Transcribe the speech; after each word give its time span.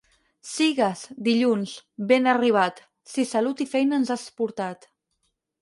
Sigues, 0.51 1.03
dilluns, 1.27 1.75
ben 2.13 2.31
arribat, 2.33 2.83
si 3.15 3.29
salut 3.35 3.65
i 3.67 3.71
feina 3.75 4.03
ens 4.03 4.15
has 4.17 4.29
portat. 4.41 4.91